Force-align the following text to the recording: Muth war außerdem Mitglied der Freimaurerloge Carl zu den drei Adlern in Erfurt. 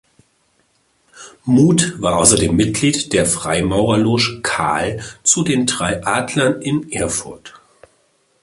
Muth 1.45 2.01
war 2.01 2.17
außerdem 2.17 2.55
Mitglied 2.55 3.13
der 3.13 3.27
Freimaurerloge 3.27 4.39
Carl 4.41 4.99
zu 5.21 5.43
den 5.43 5.67
drei 5.67 6.03
Adlern 6.03 6.59
in 6.59 6.91
Erfurt. 6.91 7.53